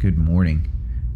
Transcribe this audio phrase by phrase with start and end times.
[0.00, 0.66] Good morning.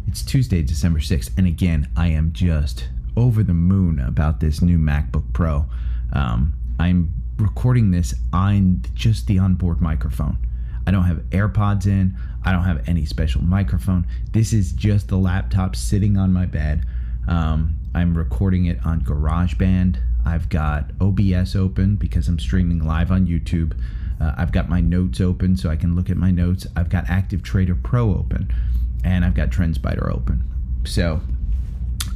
[0.05, 4.77] It's Tuesday, December 6th, and again, I am just over the moon about this new
[4.77, 5.65] MacBook Pro.
[6.13, 10.37] Um, I'm recording this on just the onboard microphone.
[10.85, 14.05] I don't have AirPods in, I don't have any special microphone.
[14.33, 16.85] This is just the laptop sitting on my bed.
[17.27, 19.97] Um, I'm recording it on GarageBand.
[20.27, 23.75] I've got OBS open because I'm streaming live on YouTube.
[24.19, 26.65] Uh, I've got my notes open so I can look at my notes.
[26.75, 28.53] I've got Active Trader Pro open,
[29.03, 30.43] and I've got TrendSpider open.
[30.85, 31.19] So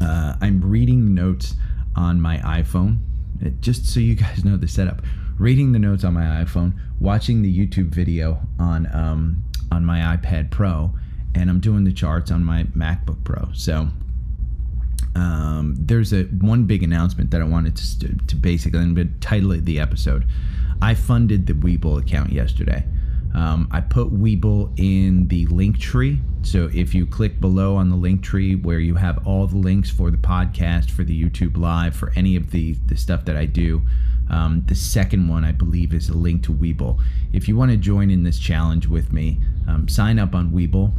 [0.01, 1.55] uh, I'm reading notes
[1.95, 2.99] on my iPhone,
[3.41, 5.01] it, just so you guys know the setup.
[5.37, 10.51] Reading the notes on my iPhone, watching the YouTube video on um, on my iPad
[10.51, 10.93] Pro,
[11.35, 13.49] and I'm doing the charts on my MacBook Pro.
[13.53, 13.87] So
[15.19, 19.19] um, there's a one big announcement that I wanted to, to basically I'm going to
[19.19, 20.25] title it the episode.
[20.81, 22.85] I funded the Webull account yesterday.
[23.35, 26.19] Um, I put Webull in the link tree.
[26.41, 29.91] So if you click below on the link tree where you have all the links
[29.91, 33.45] for the podcast, for the YouTube live, for any of the, the stuff that I
[33.45, 33.81] do,
[34.29, 37.01] um, the second one I believe is a link to Webull.
[37.33, 40.93] If you want to join in this challenge with me, um, sign up on Webull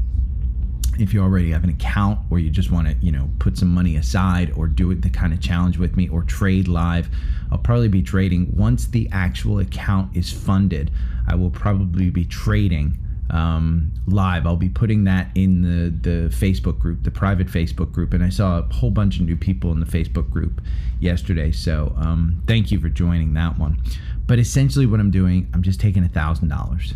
[1.00, 3.68] if you already have an account or you just want to you know put some
[3.68, 7.08] money aside or do it the kind of challenge with me or trade live
[7.50, 8.54] i'll probably be trading.
[8.56, 10.90] Once the actual account is funded
[11.26, 12.96] i will probably be trading
[13.30, 14.44] um, live.
[14.44, 18.28] I'll be putting that in the the facebook group the private facebook group and i
[18.28, 20.60] saw a whole bunch of new people in the facebook group
[20.98, 21.52] yesterday.
[21.52, 23.80] So um, thank you for joining that one.
[24.26, 26.94] But essentially what i'm doing i'm just taking a thousand dollars.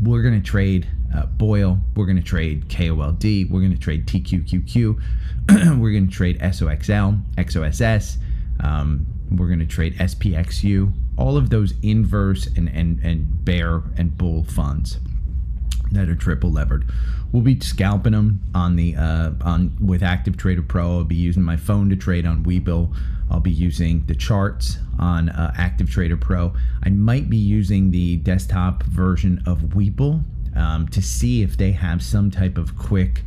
[0.00, 1.78] We're going to trade uh, BOIL.
[1.96, 3.50] We're going to trade KOLD.
[3.50, 5.00] We're going to trade TQQQ.
[5.78, 8.16] we're going to trade SOXL, SOXS.
[8.60, 10.92] Um, we're going to trade SPXU.
[11.16, 14.98] All of those inverse and, and, and bear and bull funds
[15.92, 16.90] that are triple levered.
[17.32, 20.98] We'll be scalping them on the uh, on with Active Trader Pro.
[20.98, 22.94] I'll be using my phone to trade on Webull.
[23.30, 26.54] I'll be using the charts on uh, Active Trader Pro.
[26.84, 30.22] I might be using the desktop version of Webull
[30.54, 33.22] um, to see if they have some type of quick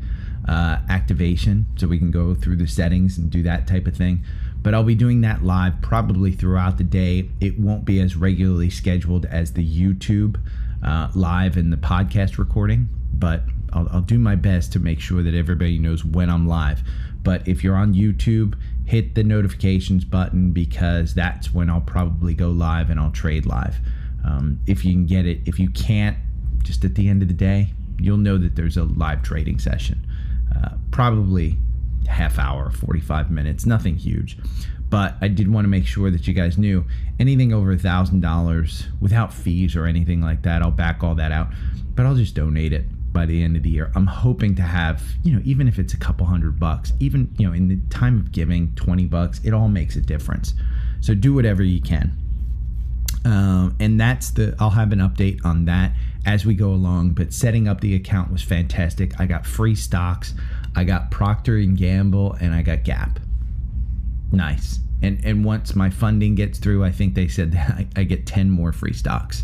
[0.47, 4.23] uh, activation so we can go through the settings and do that type of thing.
[4.61, 7.29] But I'll be doing that live probably throughout the day.
[7.39, 10.39] It won't be as regularly scheduled as the YouTube
[10.83, 15.23] uh, live and the podcast recording, but I'll, I'll do my best to make sure
[15.23, 16.81] that everybody knows when I'm live.
[17.23, 18.55] But if you're on YouTube,
[18.85, 23.77] hit the notifications button because that's when I'll probably go live and I'll trade live.
[24.25, 26.17] Um, if you can get it, if you can't,
[26.67, 27.69] just at the end of the day,
[28.00, 30.05] you'll know that there's a live trading session.
[30.55, 31.57] Uh, probably
[32.07, 34.38] half hour, 45 minutes, nothing huge.
[34.89, 36.85] But I did want to make sure that you guys knew
[37.19, 40.61] anything over a thousand dollars without fees or anything like that.
[40.61, 41.47] I'll back all that out,
[41.95, 43.91] but I'll just donate it by the end of the year.
[43.95, 47.47] I'm hoping to have, you know, even if it's a couple hundred bucks, even, you
[47.47, 50.53] know, in the time of giving 20 bucks, it all makes a difference.
[51.01, 52.17] So do whatever you can.
[53.25, 55.91] Um, and that's the, I'll have an update on that
[56.27, 57.11] as we go along.
[57.11, 59.19] But setting up the account was fantastic.
[59.19, 60.35] I got free stocks,
[60.75, 63.19] I got Procter and Gamble, and I got Gap.
[64.31, 64.79] Nice.
[65.01, 68.49] And and once my funding gets through, I think they said I, I get ten
[68.49, 69.43] more free stocks.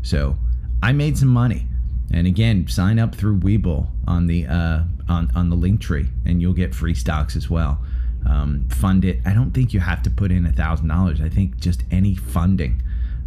[0.00, 0.36] So
[0.82, 1.66] I made some money.
[2.14, 6.40] And again, sign up through Webull on the uh, on on the link tree, and
[6.40, 7.82] you'll get free stocks as well.
[8.28, 9.20] Um, fund it.
[9.26, 11.20] I don't think you have to put in a thousand dollars.
[11.20, 12.82] I think just any funding.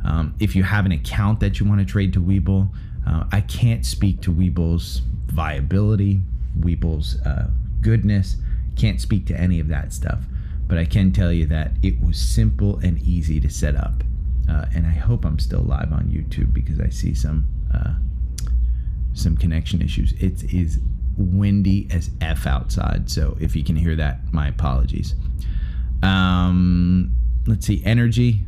[0.06, 2.69] Um, if you have an account that you want to trade to Webull,
[3.06, 6.22] uh, I can't speak to Webull's viability,
[6.60, 7.50] Webull's uh,
[7.81, 8.38] goodness.
[8.75, 10.24] Can't speak to any of that stuff,
[10.68, 14.04] but I can tell you that it was simple and easy to set up.
[14.50, 17.96] Uh, and I hope I'm still live on YouTube because I see some uh,
[19.13, 20.13] some connection issues.
[20.13, 20.80] It is
[21.18, 25.16] windy as f outside, so if you can hear that, my apologies.
[26.04, 27.16] Um,
[27.48, 28.42] let's see, energy.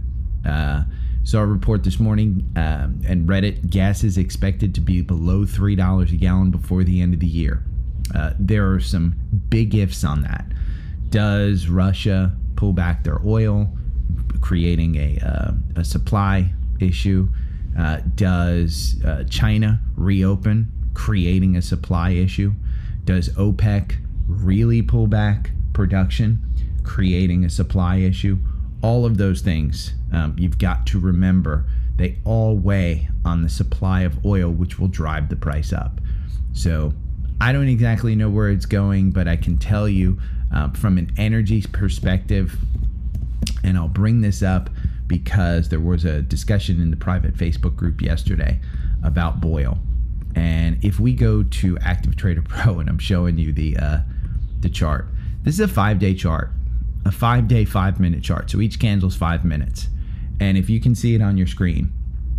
[0.46, 0.84] Uh,
[1.28, 6.14] Saw a report this morning um, and Reddit gas is expected to be below $3
[6.14, 7.66] a gallon before the end of the year.
[8.16, 9.14] Uh, there are some
[9.50, 10.46] big ifs on that.
[11.10, 13.78] Does Russia pull back their oil,
[14.40, 17.28] creating a, uh, a supply issue?
[17.78, 22.54] Uh, does uh, China reopen, creating a supply issue?
[23.04, 23.98] Does OPEC
[24.30, 26.42] really pull back production,
[26.84, 28.38] creating a supply issue?
[28.88, 31.66] All of those things um, you've got to remember
[31.98, 36.00] they all weigh on the supply of oil, which will drive the price up.
[36.54, 36.94] So
[37.42, 40.20] I don't exactly know where it's going, but I can tell you
[40.54, 42.56] uh, from an energy perspective,
[43.64, 44.70] and I'll bring this up
[45.08, 48.60] because there was a discussion in the private Facebook group yesterday
[49.04, 49.78] about BOIL.
[50.36, 54.00] And if we go to Active Trader Pro, and I'm showing you the uh,
[54.60, 55.08] the chart,
[55.44, 56.52] this is a five day chart,
[57.08, 58.50] a five day, five minute chart.
[58.50, 59.88] So each candle's five minutes.
[60.40, 61.92] And if you can see it on your screen,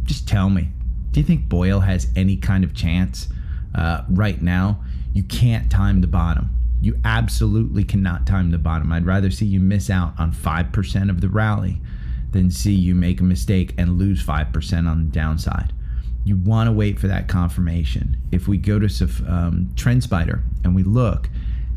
[0.04, 0.68] just tell me.
[1.10, 3.28] Do you think BOIL has any kind of chance
[3.74, 4.82] uh, right now?
[5.12, 6.50] You can't time the bottom.
[6.80, 8.92] You absolutely cannot time the bottom.
[8.92, 11.80] I'd rather see you miss out on 5% of the rally
[12.30, 15.72] than see you make a mistake and lose 5% on the downside.
[16.24, 18.18] You want to wait for that confirmation.
[18.30, 18.86] If we go to
[19.26, 21.30] um, TrendSpider and we look,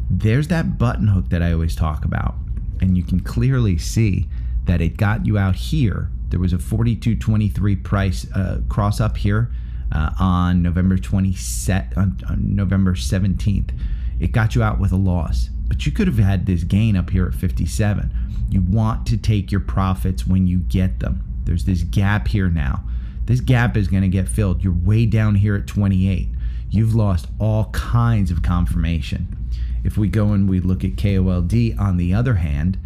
[0.09, 2.35] there's that button hook that I always talk about.
[2.81, 4.27] And you can clearly see
[4.65, 6.09] that it got you out here.
[6.29, 9.51] There was a 42.23 price uh, cross up here
[9.91, 13.71] uh, on November 20 set on, on November 17th.
[14.19, 17.09] It got you out with a loss, but you could have had this gain up
[17.09, 18.11] here at 57.
[18.49, 21.23] You want to take your profits when you get them.
[21.45, 22.83] There's this gap here now.
[23.25, 24.63] This gap is going to get filled.
[24.63, 26.29] You're way down here at 28.
[26.69, 29.40] You've lost all kinds of confirmation.
[29.83, 32.77] If we go and we look at KOLD on the other hand,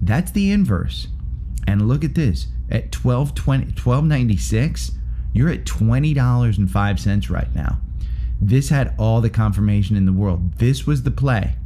[0.00, 1.08] that's the inverse.
[1.66, 4.92] And look at this at 1220 1296
[5.34, 7.80] you're at $20.05 right now.
[8.40, 10.54] This had all the confirmation in the world.
[10.58, 11.56] This was the play.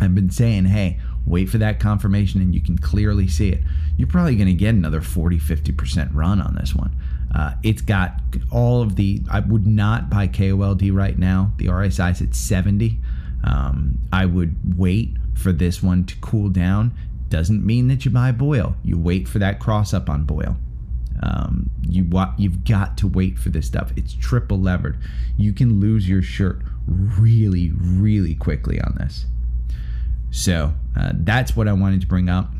[0.00, 3.60] I've been saying, hey, wait for that confirmation and you can clearly see it.
[3.96, 6.94] You're probably going to get another 40, 50% run on this one.
[7.34, 8.20] Uh, it's got
[8.50, 11.52] all of the, I would not buy KOLD right now.
[11.56, 13.00] The RSI is at 70.
[13.44, 16.92] Um, I would wait for this one to cool down
[17.32, 18.76] doesn't mean that you buy BOIL.
[18.84, 20.54] You wait for that cross up on BOIL.
[21.22, 22.06] Um, you
[22.36, 23.90] you've got to wait for this stuff.
[23.96, 24.98] It's triple levered.
[25.38, 29.24] You can lose your shirt really, really quickly on this.
[30.30, 32.50] So uh, that's what I wanted to bring up.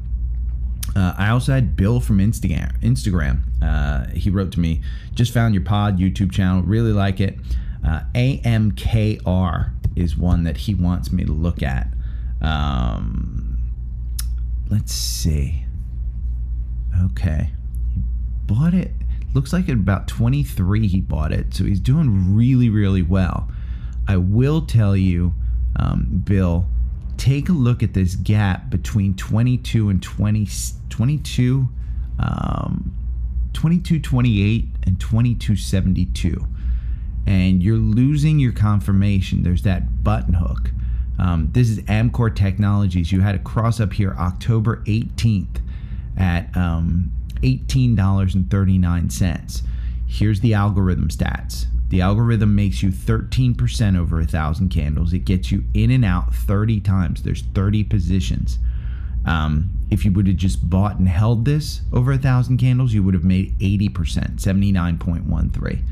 [0.96, 2.78] Uh, I also had Bill from Instagram.
[2.80, 3.42] Instagram.
[3.60, 4.80] Uh, he wrote to me,
[5.14, 6.62] just found your pod YouTube channel.
[6.62, 7.38] Really like it.
[7.86, 11.88] Uh, AMKR is one that he wants me to look at.
[12.40, 13.58] Um,
[14.70, 15.64] let's see.
[17.04, 17.50] Okay.
[17.94, 18.00] He
[18.46, 18.92] bought it.
[19.34, 21.54] Looks like at about 23 he bought it.
[21.54, 23.48] So he's doing really, really well.
[24.06, 25.34] I will tell you,
[25.76, 26.66] um, Bill,
[27.16, 30.48] take a look at this gap between 22 and 20,
[30.90, 31.68] 22,
[32.18, 32.96] um,
[33.52, 36.46] 22, 28 and 22, 72.
[37.26, 39.42] And you're losing your confirmation.
[39.42, 40.70] There's that button hook.
[41.18, 43.12] Um, this is Amkor Technologies.
[43.12, 45.60] You had a cross up here October 18th
[46.16, 49.62] at um, $18.39.
[50.06, 51.66] Here's the algorithm stats.
[51.88, 55.12] The algorithm makes you 13% over a thousand candles.
[55.12, 57.22] It gets you in and out 30 times.
[57.22, 58.58] There's 30 positions.
[59.24, 63.02] Um, if you would have just bought and held this over a thousand candles, you
[63.02, 65.82] would have made 80%, 79.13.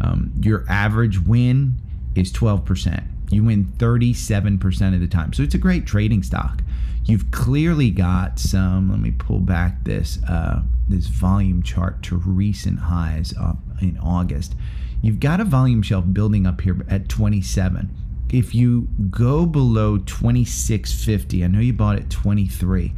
[0.00, 1.76] Um, your average win
[2.14, 3.04] is 12%.
[3.30, 5.32] You win 37% of the time.
[5.32, 6.62] So it's a great trading stock.
[7.04, 12.78] You've clearly got some, let me pull back this uh, this volume chart to recent
[12.78, 14.54] highs up in August.
[15.02, 17.90] You've got a volume shelf building up here at 27.
[18.32, 22.92] If you go below 2650, I know you bought at 23.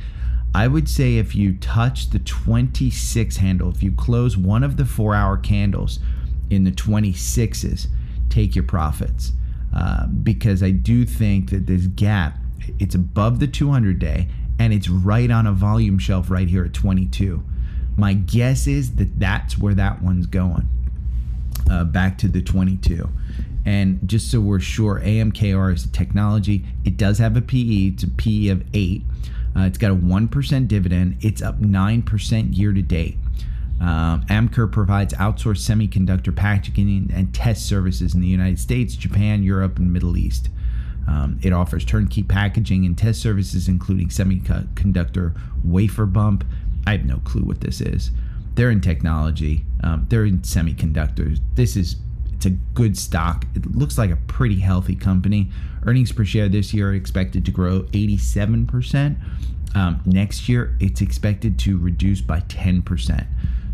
[0.55, 4.87] I would say if you touch the 26 handle, if you close one of the
[4.87, 5.99] four hour candles
[6.51, 7.87] in the 26s,
[8.29, 9.33] take your profits.
[9.75, 12.39] Uh, because I do think that this gap,
[12.79, 14.29] it's above the 200 day
[14.59, 17.43] and it's right on a volume shelf right here at 22.
[17.97, 20.69] My guess is that that's where that one's going.
[21.71, 23.09] Uh, back to the 22.
[23.67, 26.65] And just so we're sure, AMKR is a technology.
[26.85, 27.89] It does have a PE.
[27.89, 29.03] It's a PE of 8.
[29.57, 31.19] Uh, it's got a 1% dividend.
[31.21, 33.19] It's up 9% year to date.
[33.81, 39.79] Um, Amkor provides outsourced semiconductor packaging and test services in the United States, Japan, Europe,
[39.79, 40.49] and Middle East.
[41.07, 46.45] Um, it offers turnkey packaging and test services, including semiconductor wafer bump.
[46.87, 48.11] I have no clue what this is.
[48.55, 49.65] They're in technology.
[49.83, 51.41] Um, they're in semiconductors.
[51.55, 51.97] This is
[52.39, 53.47] it's a good stock.
[53.57, 55.51] It looks like a pretty healthy company.
[55.85, 59.17] Earnings per share this year are expected to grow 87%.
[59.75, 63.27] Um, next year, it's expected to reduce by 10%.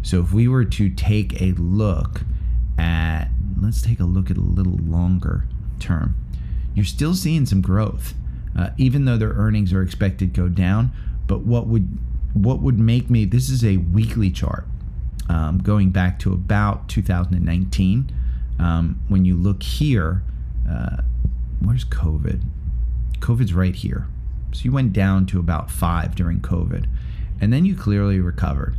[0.05, 2.21] So if we were to take a look
[2.79, 3.29] at,
[3.61, 5.47] let's take a look at a little longer
[5.81, 6.15] term,
[6.75, 8.15] you're still seeing some growth,
[8.57, 10.93] uh, even though their earnings are expected to go down.
[11.27, 11.99] But what would
[12.35, 14.67] what would make me this is a weekly chart
[15.29, 18.13] um, going back to about 2019.
[18.59, 20.23] Um, when you look here,
[20.69, 20.99] uh,
[21.61, 22.43] where's COVID?
[23.21, 24.07] COVID's right here.
[24.53, 26.87] So you went down to about five during COVID,
[27.41, 28.77] and then you clearly recovered,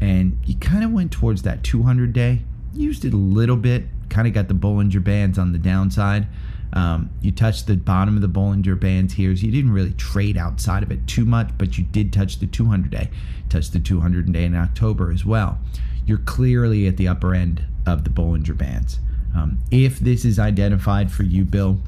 [0.00, 2.40] and you kind of went towards that 200 day.
[2.72, 6.26] Used it a little bit, kind of got the Bollinger Bands on the downside.
[6.72, 9.34] Um, you touched the bottom of the Bollinger Bands here.
[9.36, 12.46] So you didn't really trade outside of it too much, but you did touch the
[12.46, 13.10] 200 day,
[13.48, 15.58] touched the 200 day in October as well.
[16.06, 18.98] You're clearly at the upper end of the Bollinger Bands.
[19.34, 21.78] Um, if this is identified for you, Bill,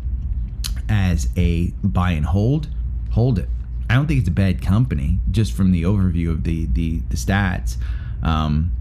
[0.89, 2.69] as a buy and hold,
[3.11, 3.49] hold it.
[3.89, 7.17] I don't think it's a bad company, just from the overview of the the, the
[7.17, 7.77] stats.
[8.23, 8.73] Um,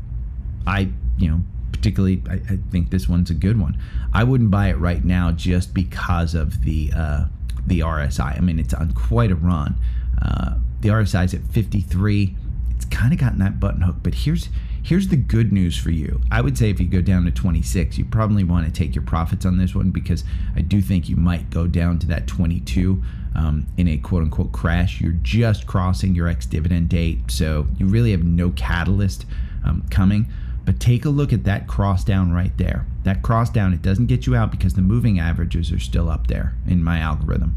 [0.65, 3.77] I you know particularly I, I, think this one's a good one.
[4.13, 7.25] I wouldn't buy it right now just because of the uh,
[7.67, 8.37] the RSI.
[8.37, 9.75] I mean, it's on quite a run.
[10.21, 12.35] Uh, the RSI is at 53.
[12.71, 14.49] It's kind of gotten that button hook, but here's
[14.81, 16.21] here's the good news for you.
[16.31, 19.03] I would say if you go down to 26, you probably want to take your
[19.03, 20.23] profits on this one because
[20.55, 23.01] I do think you might go down to that 22
[23.35, 25.01] um, in a quote unquote crash.
[25.01, 29.25] You're just crossing your ex dividend date, so you really have no catalyst
[29.63, 30.27] um, coming.
[30.63, 32.87] But take a look at that cross down right there.
[33.03, 36.27] That cross down, it doesn't get you out because the moving averages are still up
[36.27, 37.55] there in my algorithm.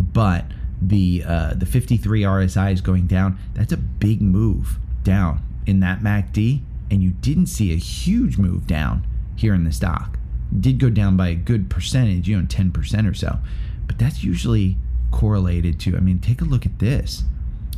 [0.00, 0.46] But
[0.80, 3.38] the uh, the 53 RSI is going down.
[3.54, 8.66] That's a big move down in that MACD, and you didn't see a huge move
[8.66, 10.18] down here in the stock.
[10.52, 13.38] It did go down by a good percentage, you know, 10% or so.
[13.86, 14.76] But that's usually
[15.10, 17.24] correlated to, I mean, take a look at this.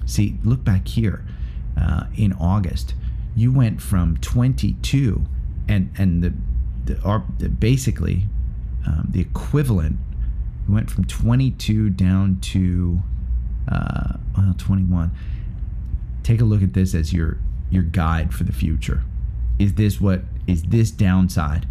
[0.06, 1.24] See, look back here
[1.80, 2.94] uh, in August.
[3.36, 5.24] You went from 22,
[5.68, 6.32] and and the,
[6.84, 8.24] the, the basically
[8.86, 9.98] um, the equivalent
[10.68, 13.00] went from 22 down to
[13.70, 15.10] uh, well 21.
[16.22, 17.38] Take a look at this as your
[17.70, 19.02] your guide for the future.
[19.58, 21.66] Is this what is this downside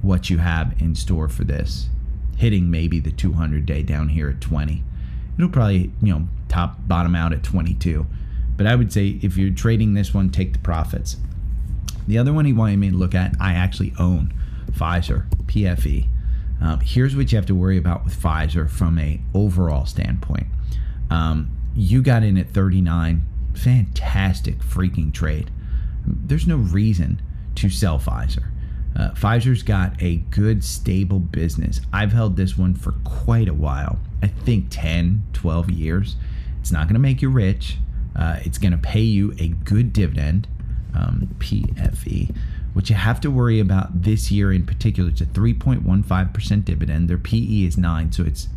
[0.00, 1.88] what you have in store for this?
[2.36, 4.82] Hitting maybe the 200 day down here at 20.
[5.36, 8.06] It'll probably, you know, top bottom out at 22.
[8.56, 11.16] But I would say if you're trading this one, take the profits.
[12.06, 14.34] The other one he wanted me to look at, I actually own
[14.72, 16.08] Pfizer, PFE.
[16.60, 20.46] Um, here's what you have to worry about with Pfizer from a overall standpoint.
[21.10, 23.24] Um, you got in at 39
[23.54, 25.50] fantastic freaking trade.
[26.06, 27.20] There's no reason
[27.56, 28.44] to sell Pfizer.
[28.94, 31.80] Uh, Pfizer's got a good, stable business.
[31.92, 33.98] I've held this one for quite a while.
[34.22, 36.16] I think 10, 12 years.
[36.60, 37.78] It's not going to make you rich.
[38.14, 40.46] Uh, it's going to pay you a good dividend,
[40.94, 42.34] um, PFE.
[42.72, 47.08] What you have to worry about this year in particular, it's a 3.15% dividend.
[47.08, 48.48] Their PE is 9, so it's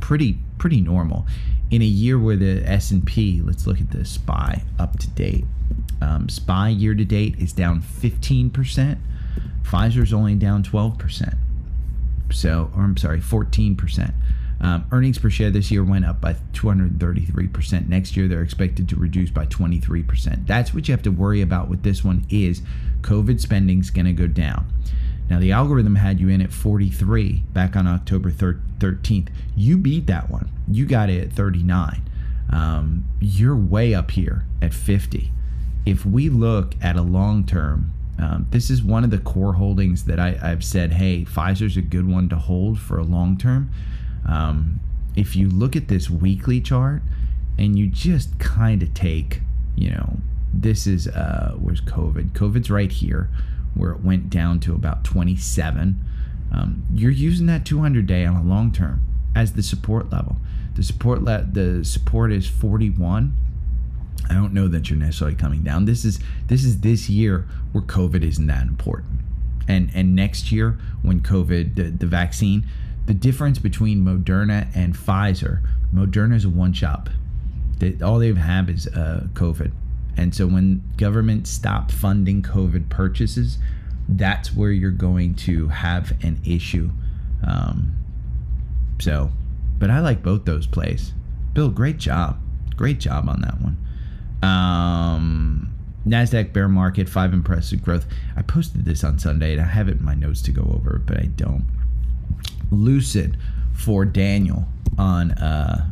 [0.00, 1.26] pretty pretty normal
[1.70, 5.44] in a year where the S&P, let's look at the SPY up to date.
[6.00, 8.98] Um, SPY year to date is down 15%.
[9.62, 11.36] Pfizer's only down 12%.
[12.30, 14.14] So, or I'm sorry, 14%.
[14.60, 17.88] Um, earnings per share this year went up by 233%.
[17.88, 20.46] Next year, they're expected to reduce by 23%.
[20.46, 22.62] That's what you have to worry about with this one is
[23.02, 24.72] COVID spending is going to go down.
[25.28, 29.28] Now, the algorithm had you in at 43 back on October 13th.
[29.56, 30.50] You beat that one.
[30.68, 32.02] You got it at 39.
[32.50, 35.32] Um, you're way up here at 50.
[35.84, 40.04] If we look at a long term, um, this is one of the core holdings
[40.04, 43.70] that I, have said, hey, Pfizer's a good one to hold for a long term.
[44.26, 44.80] Um,
[45.14, 47.02] if you look at this weekly chart
[47.58, 49.40] and you just kind of take,
[49.76, 50.18] you know,
[50.52, 52.30] this is, uh, where's COVID?
[52.32, 53.30] COVID's right here
[53.74, 56.00] where it went down to about 27.
[56.52, 59.02] Um, you're using that 200 day on a long term
[59.34, 60.36] as the support level.
[60.74, 63.36] The support le- the support is 41.
[64.28, 65.84] I don't know that you're necessarily coming down.
[65.84, 66.18] This is
[66.48, 69.20] this is this year where COVID isn't that important,
[69.68, 72.66] and and next year when COVID the, the vaccine,
[73.06, 75.62] the difference between Moderna and Pfizer,
[75.94, 77.08] Moderna is a one shop.
[77.78, 79.72] They, all they have is uh, COVID.
[80.16, 83.58] And so when government stop funding COVID purchases,
[84.08, 86.90] that's where you're going to have an issue.
[87.46, 87.96] Um,
[88.98, 89.30] so,
[89.78, 91.12] but I like both those plays.
[91.52, 92.40] Bill, great job.
[92.76, 93.76] Great job on that one.
[94.42, 95.74] Um,
[96.06, 98.06] NASDAQ bear market, five impressive growth.
[98.36, 101.02] I posted this on Sunday and I have it in my notes to go over,
[101.04, 101.66] but I don't.
[102.70, 103.36] Lucid
[103.72, 104.66] for Daniel
[104.98, 105.90] on uh,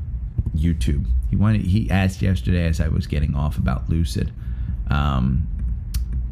[0.56, 1.06] YouTube.
[1.30, 4.32] He wanted he asked yesterday as I was getting off about Lucid.
[4.88, 5.46] Um,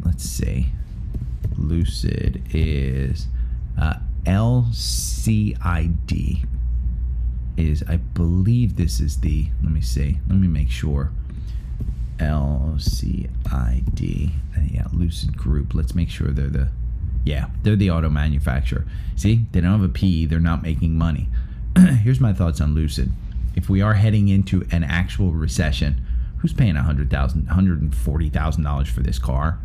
[0.05, 0.69] let's see.
[1.57, 3.27] Lucid is
[3.81, 3.95] uh,
[4.25, 5.67] LCID.
[7.57, 9.49] Is I believe this is the.
[9.63, 10.19] Let me see.
[10.29, 11.13] Let me make sure.
[12.19, 13.31] LCID.
[14.57, 15.75] Uh, yeah, Lucid Group.
[15.75, 16.69] Let's make sure they're the.
[17.25, 18.85] Yeah, they're the auto manufacturer.
[19.17, 20.26] See, they don't have a PE.
[20.26, 21.29] They're not making money.
[21.79, 23.11] Here's my thoughts on Lucid.
[23.55, 26.05] If we are heading into an actual recession,
[26.38, 27.09] who's paying $100,000,
[27.47, 29.59] $140,000 for this car?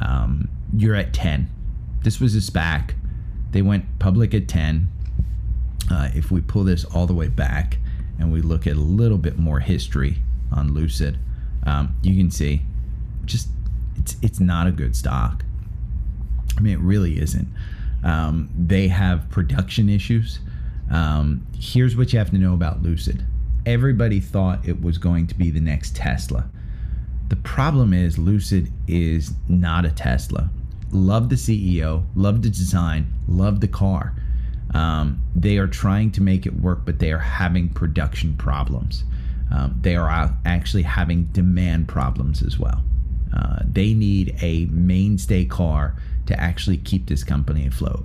[0.00, 1.48] Um, you're at 10.
[2.02, 2.94] This was a SPAC.
[3.52, 4.88] They went public at 10.
[5.90, 7.78] Uh, if we pull this all the way back
[8.18, 10.18] and we look at a little bit more history
[10.52, 11.18] on Lucid,
[11.64, 12.62] um, you can see
[13.24, 13.48] just
[13.96, 15.44] it's it's not a good stock.
[16.58, 17.48] I mean, it really isn't.
[18.02, 20.40] Um, they have production issues.
[20.90, 23.24] Um, here's what you have to know about Lucid.
[23.64, 26.48] Everybody thought it was going to be the next Tesla.
[27.28, 30.50] The problem is Lucid is not a Tesla.
[30.90, 34.14] Love the CEO, love the design, love the car.
[34.74, 39.04] Um, they are trying to make it work, but they are having production problems.
[39.54, 42.82] Um, they are actually having demand problems as well.
[43.36, 45.94] Uh, they need a mainstay car
[46.28, 48.04] to actually keep this company afloat.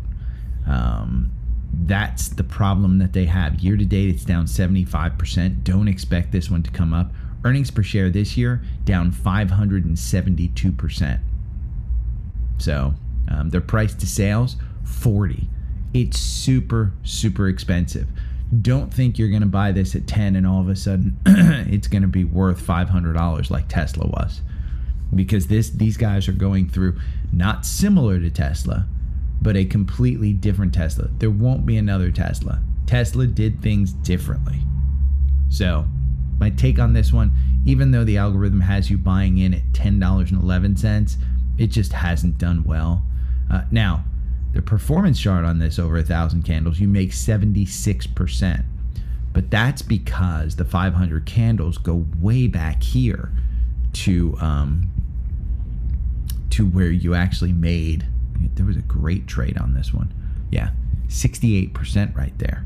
[0.66, 1.32] Um,
[1.74, 3.60] that's the problem that they have.
[3.60, 5.64] Year to date, it's down 75%.
[5.64, 7.12] Don't expect this one to come up.
[7.44, 11.20] Earnings per share this year down 572%.
[12.60, 12.94] So
[13.30, 15.50] um, their price to sales 40.
[15.94, 18.08] It's super super expensive.
[18.62, 21.88] Don't think you're going to buy this at 10 and all of a sudden it's
[21.88, 24.42] going to be worth $500 like Tesla was.
[25.14, 26.98] Because this these guys are going through
[27.34, 28.88] not similar to Tesla,
[29.42, 31.10] but a completely different Tesla.
[31.18, 32.62] There won't be another Tesla.
[32.86, 34.60] Tesla did things differently.
[35.50, 35.86] So,
[36.40, 37.32] my take on this one,
[37.66, 41.16] even though the algorithm has you buying in at $10.11,
[41.58, 43.06] it just hasn't done well.
[43.52, 44.04] Uh, now,
[44.54, 48.64] the performance chart on this over a thousand candles, you make 76%.
[49.32, 53.32] But that's because the 500 candles go way back here
[53.94, 54.93] to um,
[56.54, 58.06] to where you actually made.
[58.54, 60.14] There was a great trade on this one.
[60.52, 60.70] Yeah,
[61.08, 62.64] 68% right there.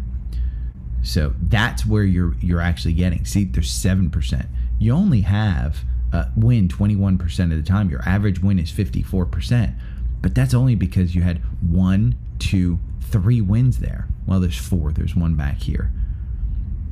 [1.03, 3.23] So that's where you're you're actually getting.
[3.23, 4.47] See, there's seven percent.
[4.77, 7.89] You only have uh, win 21% of the time.
[7.89, 9.73] Your average win is 54%,
[10.21, 14.07] but that's only because you had one, two, three wins there.
[14.25, 14.91] Well, there's four.
[14.91, 15.91] There's one back here,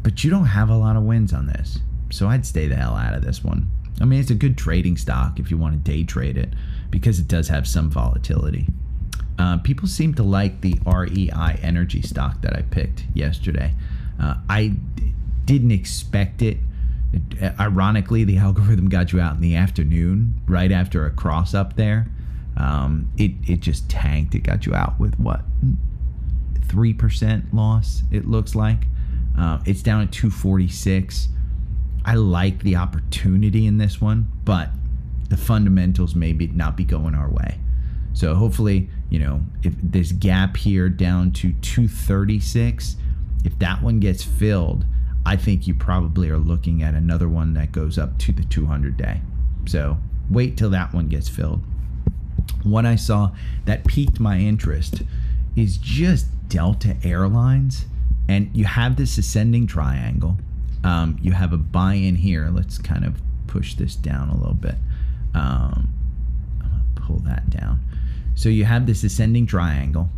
[0.02, 1.80] but you don't have a lot of wins on this.
[2.10, 3.70] So I'd stay the hell out of this one.
[4.00, 6.54] I mean, it's a good trading stock if you want to day trade it
[6.96, 8.68] because it does have some volatility.
[9.38, 13.74] Uh, people seem to like the REI energy stock that I picked yesterday.
[14.18, 16.58] Uh, I d- didn't expect it.
[17.12, 17.60] it.
[17.60, 22.08] Ironically, the algorithm got you out in the afternoon, right after a cross up there.
[22.56, 24.34] Um, it it just tanked.
[24.34, 25.42] It got you out with what
[26.70, 28.04] three percent loss.
[28.10, 28.88] It looks like
[29.38, 31.28] uh, it's down at two forty six.
[32.06, 34.70] I like the opportunity in this one, but
[35.30, 37.60] the fundamentals may be not be going our way.
[38.14, 42.96] So hopefully, you know, if this gap here down to 236
[43.46, 44.86] if that one gets filled,
[45.26, 48.98] I think you probably are looking at another one that goes up to the 200
[48.98, 49.22] day.
[49.68, 49.98] So
[50.30, 51.62] wait till that one gets filled.
[52.64, 53.32] One I saw
[53.66, 55.04] that piqued my interest
[55.56, 57.86] is just Delta Airlines.
[58.28, 60.38] And you have this ascending triangle.
[60.84, 62.50] Um, you have a buy in here.
[62.52, 64.76] Let's kind of push this down a little bit.
[65.36, 65.90] Um,
[66.64, 67.80] I'm to pull that down.
[68.36, 70.10] So you have this ascending triangle,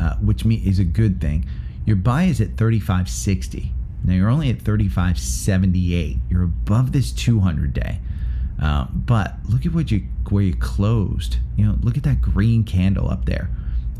[0.00, 1.46] uh, which is a good thing.
[1.86, 3.70] Your buy is at 35.60.
[4.04, 6.18] Now you're only at 35.78.
[6.30, 8.00] You're above this 200 day.
[8.60, 11.36] Uh, but look at what you where you closed.
[11.56, 13.50] You know, look at that green candle up there.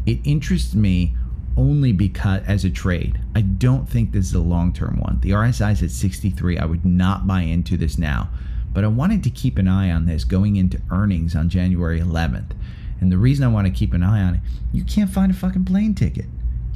[0.04, 1.14] It interests me
[1.56, 3.20] only because as a trade.
[3.34, 5.18] I don't think this is a long-term one.
[5.20, 6.58] The RSI is at 63.
[6.58, 8.30] I would not buy into this now.
[8.78, 12.52] But I wanted to keep an eye on this going into earnings on January 11th.
[13.00, 14.40] And the reason I want to keep an eye on it,
[14.72, 16.26] you can't find a fucking plane ticket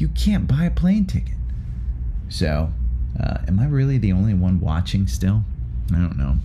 [0.03, 1.37] you can't buy a plane ticket.
[2.29, 2.73] So,
[3.23, 5.45] uh, am I really the only one watching still?
[5.95, 6.37] I don't know.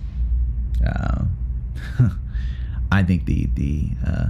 [0.86, 1.24] Uh,
[2.92, 4.28] I think the the uh,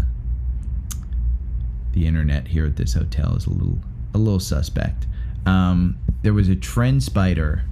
[1.91, 3.79] the internet here at this hotel is a little
[4.13, 5.07] a little suspect.
[5.45, 7.63] Um, there was a TrendSpider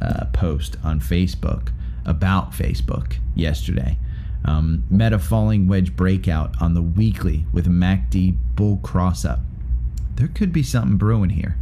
[0.00, 1.68] uh, post on Facebook
[2.06, 3.98] about Facebook yesterday.
[4.44, 9.40] Um, Meta falling wedge breakout on the weekly with MACD bull cross up
[10.16, 11.56] there could be something brewing here.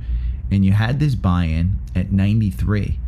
[0.50, 2.98] And you had this buy in at 93.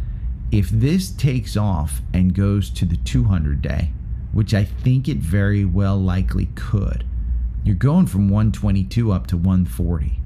[0.52, 3.90] If this takes off and goes to the 200 day,
[4.32, 7.04] which I think it very well likely could.
[7.64, 10.20] You're going from 122 up to 140.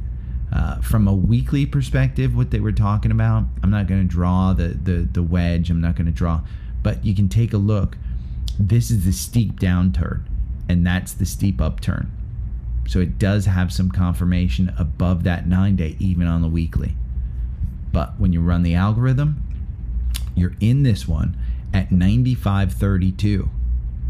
[0.52, 4.52] Uh, from a weekly perspective, what they were talking about, I'm not going to draw
[4.52, 6.40] the, the, the wedge, I'm not going to draw,
[6.82, 7.96] but you can take a look.
[8.58, 10.22] This is the steep downturn,
[10.68, 12.10] and that's the steep upturn.
[12.86, 16.94] So it does have some confirmation above that nine day, even on the weekly.
[17.92, 19.42] But when you run the algorithm,
[20.34, 21.36] you're in this one
[21.72, 23.48] at 95.32.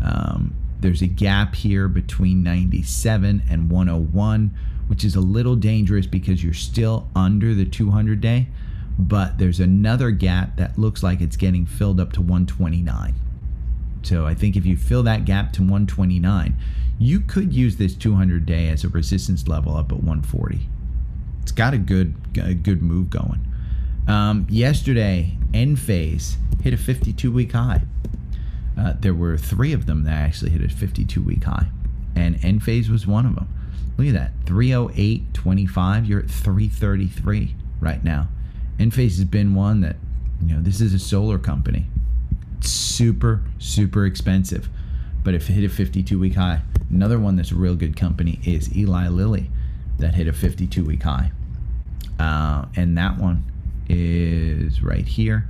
[0.03, 4.55] Um, there's a gap here between 97 and 101,
[4.87, 8.49] which is a little dangerous because you're still under the 200 day.
[8.99, 13.15] But there's another gap that looks like it's getting filled up to 129.
[14.03, 16.55] So I think if you fill that gap to 129,
[16.99, 20.69] you could use this 200 day as a resistance level up at 140.
[21.43, 23.47] It's got a good a good move going.
[24.07, 27.83] Um, yesterday, Enphase hit a 52 week high.
[28.79, 31.67] Uh, there were three of them that actually hit a 52 week high,
[32.15, 33.49] and Enphase was one of them.
[33.97, 36.09] Look at that 308.25.
[36.09, 38.29] You're at 333 right now.
[38.81, 39.97] Enphase has been one that,
[40.43, 41.85] you know, this is a solar company.
[42.57, 44.71] It's super, super expensive,
[45.23, 48.41] but if it hit a 52 week high, another one that's a real good company
[48.43, 49.51] is Eli Lilly
[49.99, 51.31] that hit a 52 week high.
[52.19, 53.45] Uh, and that one
[53.91, 55.47] is right here.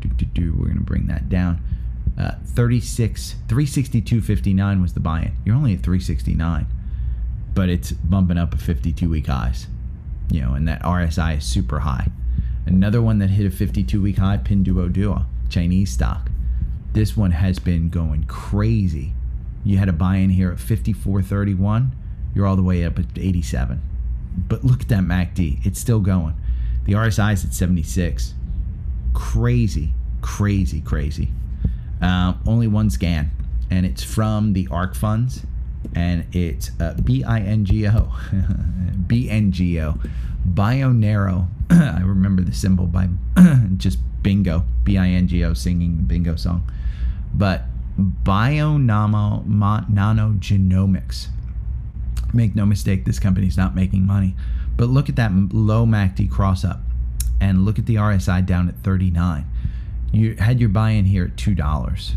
[0.00, 0.52] Do, do, do.
[0.52, 1.62] We're going to bring that down.
[2.18, 5.34] Uh, 36, 362.59 was the buy-in.
[5.46, 6.66] You're only at 369,
[7.54, 9.68] but it's bumping up a 52 week highs.
[10.30, 12.08] You know, and that RSI is super high.
[12.66, 16.30] Another one that hit a 52 week high, Pinduoduo, Chinese stock.
[16.92, 19.14] This one has been going crazy.
[19.64, 21.90] You had a buy-in here at 54.31.
[22.34, 23.82] You're all the way up at 87.
[24.48, 25.64] But look at that MACD.
[25.64, 26.34] It's still going.
[26.84, 28.34] The RSI is at 76.
[29.12, 31.30] Crazy, crazy, crazy.
[32.02, 33.30] Uh, only one scan,
[33.70, 35.46] and it's from the ARK funds,
[35.94, 36.94] and it's uh,
[40.48, 41.48] Bionano.
[41.70, 43.08] I remember the symbol by
[43.76, 46.70] just bingo, B I N G O, singing bingo song.
[47.32, 47.64] But
[47.98, 51.28] Bionano Nanogenomics.
[52.32, 54.34] Make no mistake, this company's not making money.
[54.76, 56.80] But look at that low MACD cross up
[57.40, 59.46] and look at the RSI down at 39.
[60.12, 62.14] You had your buy in here at $2.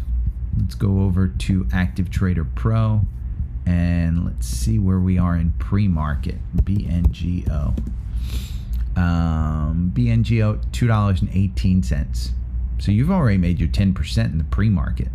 [0.60, 3.02] Let's go over to Active Trader Pro
[3.66, 6.38] and let's see where we are in pre market.
[6.56, 7.78] BNGO.
[8.96, 12.32] Um, BNGO, $2.18.
[12.80, 15.10] So you've already made your 10% in the pre market.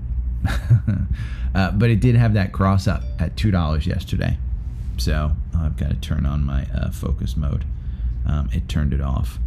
[1.55, 4.37] uh, but it did have that cross up at $2 yesterday.
[4.99, 7.65] So I've got to turn on my uh, focus mode.
[8.27, 9.39] Um, it turned it off.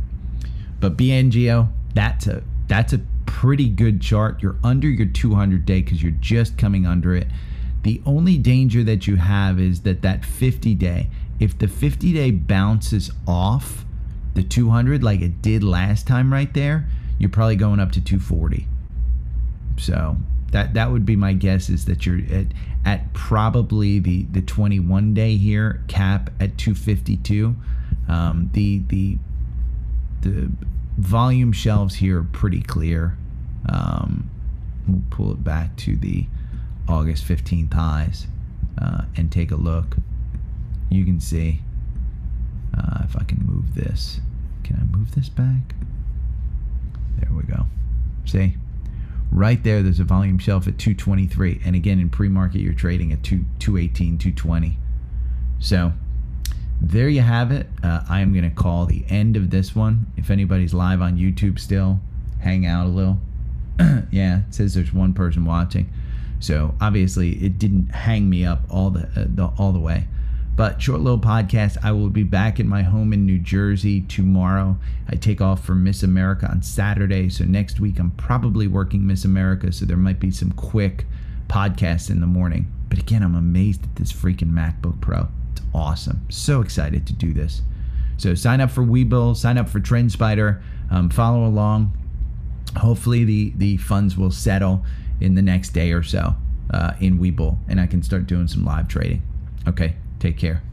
[0.79, 4.41] But BNGO, that's a that's a pretty good chart.
[4.41, 7.27] You're under your 200 day because you're just coming under it.
[7.85, 11.07] The only danger that you have is that that 50 day,
[11.39, 13.85] if the 50 day bounces off
[14.33, 18.65] the 200 like it did last time right there, you're probably going up to 240.
[19.77, 20.17] So
[20.51, 22.47] that that would be my guess is that you're at
[22.85, 27.55] at probably the the 21 day here cap at 252.
[28.07, 29.19] Um, the the
[30.21, 30.51] the
[30.97, 33.15] volume shelves here are pretty clear.
[33.69, 34.31] Um,
[34.87, 36.25] we'll pull it back to the
[36.87, 38.27] August 15th highs
[38.81, 39.97] uh, and take a look.
[40.89, 41.61] You can see
[42.77, 44.19] uh, if I can move this.
[44.63, 45.75] Can I move this back?
[47.19, 47.65] There we go.
[48.25, 48.55] See?
[49.31, 51.61] Right there, there's a volume shelf at 223.
[51.65, 54.77] And again, in pre market, you're trading at 2, 218, 220.
[55.59, 55.93] So
[56.81, 57.67] there you have it.
[57.83, 60.07] Uh, I am going to call the end of this one.
[60.17, 61.99] If anybody's live on YouTube still,
[62.39, 63.19] hang out a little.
[64.11, 65.89] yeah, it says there's one person watching.
[66.39, 70.07] So obviously, it didn't hang me up all the, uh, the all the way.
[70.55, 71.77] But short little podcast.
[71.83, 74.77] I will be back at my home in New Jersey tomorrow.
[75.09, 77.29] I take off for Miss America on Saturday.
[77.29, 79.71] So next week I'm probably working Miss America.
[79.73, 81.05] So there might be some quick
[81.47, 82.71] podcasts in the morning.
[82.87, 85.27] But again, I'm amazed at this freaking MacBook Pro.
[85.51, 86.25] It's awesome.
[86.29, 87.61] So excited to do this.
[88.17, 91.97] So sign up for Webull, sign up for TrendSpider, um, follow along.
[92.77, 94.85] Hopefully the the funds will settle
[95.21, 96.35] in the next day or so
[96.71, 99.21] uh, in Webull, and I can start doing some live trading.
[99.67, 100.63] Okay, Take care.